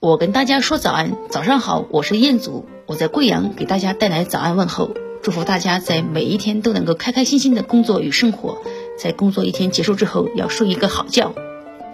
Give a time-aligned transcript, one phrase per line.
[0.00, 8.62] 我跟大家说早安，早上好，我是彦祖，我在贵阳给大家带来早安问候，祝福大家在每一天都能够开开心心的工作与生活，
[8.96, 11.34] 在工作一天结束之后要睡一个好觉。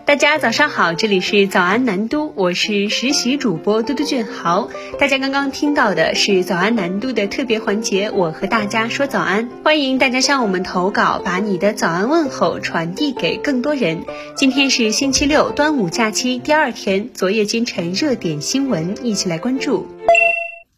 [0.06, 4.68] 大家早上好，这里是早安南都，我是实习主播嘟嘟俊豪。
[4.98, 14.02] 大家刚刚听到的是早安南都的特别环节，我和大家说早安，欢迎大家向我们投稿，把你的早安问候传递给更多人。
[14.36, 19.86] 今天是星期六，端午假期第二天，昨夜今晨热点新闻，一起来关注。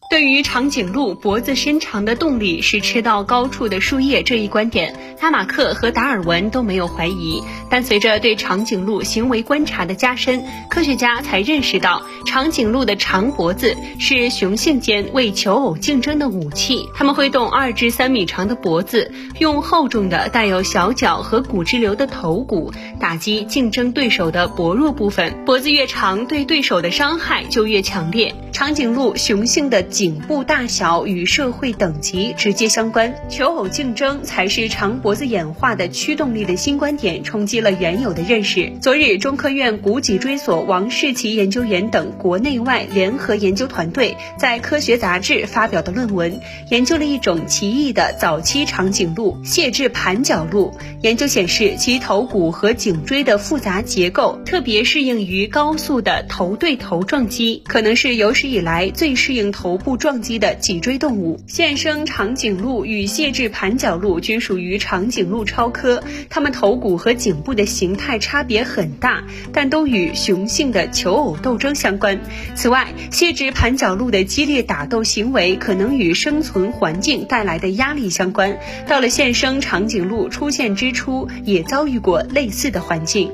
[0.08, 7.42] 对于长颈鹿脖子伸长的动力是吃到高处的树叶这一观点，拉马克和达尔文都没有怀疑。
[7.68, 16.88] 但随着对长颈鹿行为观察的加深，科学家才认识到，长颈鹿的长脖子是雄性间为求偶竞争的武器。
[16.94, 25.44] 它们会动二至三米长的脖子，用厚重的带有小角和骨质瘤的头骨打击竞争对手的薄弱部分。
[25.44, 28.32] 脖子越长，对对手的伤害就越强烈。
[28.52, 38.72] 长颈鹿雄性的颈颈部大小与社会等级直接相关，求偶竞争才是长脖子演化的驱动力的新观点，冲击了原有的认识。
[38.80, 50.72] 昨日，中科院古脊椎所王世奇研究员等国内外联合研究团队在科学杂志发表的论文，研究了一种奇异的早期长颈鹿——蟹质盘角鹿。
[51.02, 61.38] 研究显示，其头骨和颈椎的复杂结构特别适应于高速的头对头撞击，可能是有史以来最适应头不撞击的脊椎动物。
[61.46, 72.20] 现生长颈鹿与蟹质盘角鹿均属于长颈鹿超科，它们头骨和颈部的形态差别很大，但都与雄性的求偶斗争相关。
[72.56, 78.58] 此外，蟹质盘角鹿的激烈打斗行为可能与生存环境带来的压力相关。
[78.88, 83.30] 到了现生长颈鹿出现之初，也遭遇过类似的环境。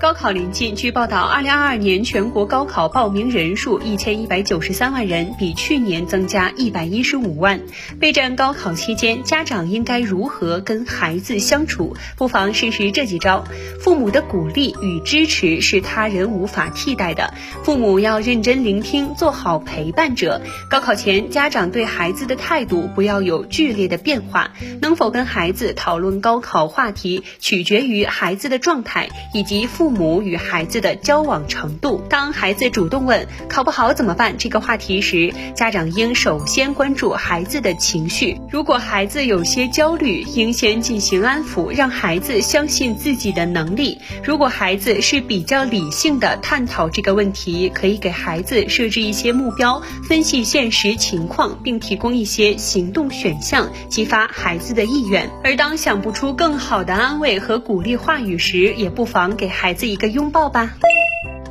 [0.00, 7.60] 高考临近，据报道，二零二二年全国高考报名人数一千一百九十三万人，比去年增加一百一十五万。
[8.00, 11.94] 备战高考期间，家长应该如何跟孩子相处？
[12.16, 13.44] 不妨试试这几招。
[13.78, 20.40] 父母的鼓励与支持是他人无法替代的，父母要认真聆听，做好陪伴者。
[20.70, 24.52] 高考前，家长对孩子的态度不要有剧烈的变化。
[24.80, 29.89] 能否跟孩子讨论高考话题，取决于孩子的状态以及父。
[29.90, 32.00] 父母与孩子的交往程度。
[32.08, 38.38] 当孩子主动问“考不好怎么办”这个话题时，家长应首先关注孩子的情绪。
[38.52, 43.98] 如果孩子有些焦虑，应先进行安抚，让孩子相信自己的能力。
[44.22, 55.28] 如果孩子是比较理性的探讨这个问题，可以给孩子设置一些目标，分析现实情况，并提供一些行动选项，激发孩子的意愿。
[55.42, 59.79] 而当想不出更好的安慰和鼓励话语时，也不妨给孩子。
[59.86, 60.76] 一个拥抱吧。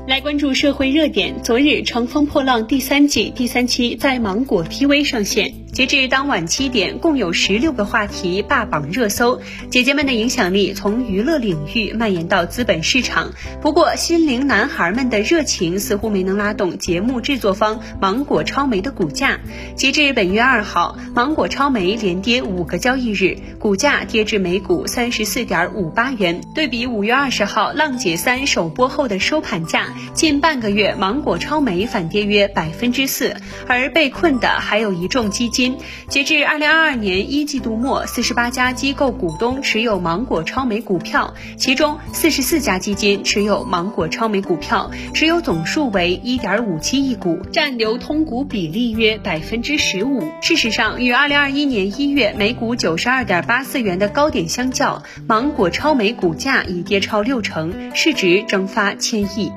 [0.08, 1.36] 来关注社会热点。
[1.44, 5.59] 昨日，《乘风破浪》第三季第三期在芒果 TV 上线。
[5.72, 9.40] 截至当晚七点，共有十六个话题霸榜热搜。
[9.70, 13.32] 姐姐们的影响力从娱乐领域蔓延到资本市场。
[13.62, 19.40] 不过，心灵男孩们的热情似乎没能拉动节目制作方芒果超媒的股价。
[19.76, 26.42] 截至本月二号，芒果超媒连跌五个交易日，股价跌至每股三十四点五八元。
[26.56, 33.36] 对比五月二十号《浪姐三》首播后的收盘价，近半个月芒果超媒反跌约百分之四。
[33.68, 35.59] 而被困的还有一众基金。
[36.08, 50.24] 截至二零二二年一季度末，四十八家机构股东持有芒果超媒股票，其中四十四家基金持有芒果超媒股票，持有总数为一点五七亿股，占流通股比例约百分之十五。
[50.42, 59.52] 事实上，与二零二一年一月每股九十二点八四元的高点相较，芒果超媒股价已跌超六成，市值蒸发千亿。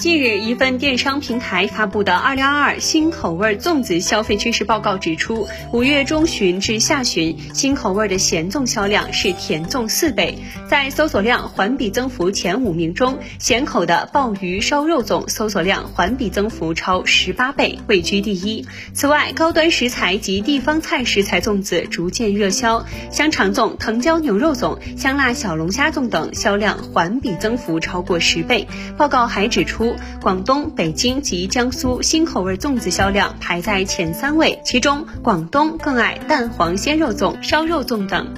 [0.00, 10.38] 近日，一份电商平台发布的《二零二二新口味粽子消费趋势报告》指出，五月中旬至下旬，新口味的咸粽销量是甜粽四倍。
[10.70, 18.64] 在搜索量环比增幅前五名中，咸口的鲍鱼烧肉粽搜索量环比增幅超十八倍，位居第一。
[18.94, 28.66] 此外，高端食材及地方菜食材粽子逐渐热销，香肠粽、藤椒牛肉粽、香辣小龙虾粽等销量环比增幅超过十倍。
[28.96, 29.89] 报告还指出。
[30.20, 38.34] 广东、北京及江苏新口味粽子销量排在前三位，其中广东更爱蛋黄鲜肉粽、烧肉粽等。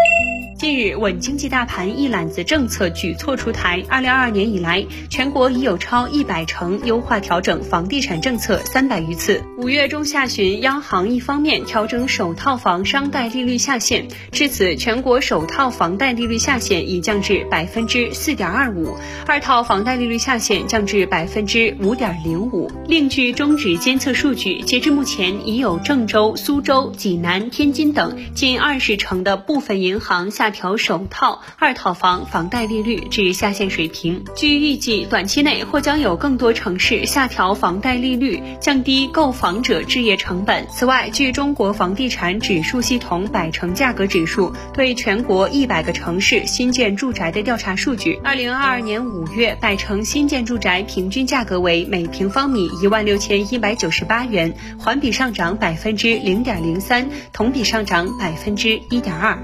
[0.62, 3.82] 近日，稳经济大盘一揽子政策举措出台。
[3.88, 9.42] 二零二二年以来，全国已有超一百城优化调整房地产政策三百余次。
[9.58, 22.70] 五月中下旬，央行一方面调整首套房商贷利率下限，至此，全国首套房贷利率下限已降至百分之四点二五，二套房贷利率下限降至百分之五点零五。
[22.86, 30.51] 另据中指监测数据，截至目前，已有郑州、苏州、济南、天津等近二十城的部分银行下。
[30.52, 34.24] 调首套、二套房房贷利率至下限水平。
[34.36, 40.66] 据预计，短期内或将有更多城市下调房贷利率，降低购房者置业成本。
[40.68, 59.38] 此外，据中国房地产指数系统百城价格指数对全国一百个城市新建住宅的调查数据，二零二二年五月，百城新建住宅平均价格为每平方米一万六千一百九十八元，环比上涨百分之零点零三，同比上涨百分之一点二。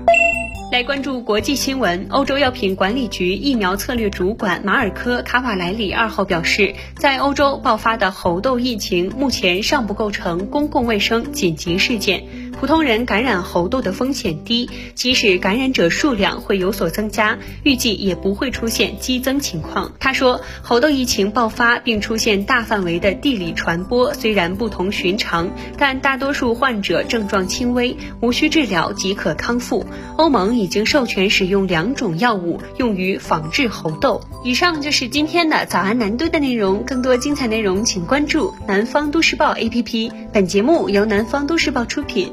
[0.70, 2.08] 来关注国际新闻。
[2.10, 12.47] 欧洲药品管理局疫苗策略主管马尔科·卡瓦莱里二号表示，在欧洲爆发的猴痘疫情目前尚不构成公共卫生紧急事件。
[12.52, 19.92] 普通人感染猴痘的风险低，即使感染者数量会有所增加，预计也不会出现激增情况。
[20.00, 29.86] 他说，猴痘疫情爆发并出现大范围的地理传播虽然不同寻常，但大多数患者症状轻微，无需治疗即可康复。
[30.16, 34.20] 欧盟已经授权使用两种药物用于防治猴痘。
[34.44, 40.10] 以上就是今天的早安南都的内容，更多精彩内容请关注南方都市报 APP。
[40.32, 42.32] 本节目由南方都市报出品。